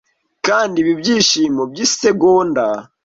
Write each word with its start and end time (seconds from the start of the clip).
kandi 0.45 0.75
ibi 0.83 0.93
byishimo 1.01 1.61
by'isegonda 1.71 2.65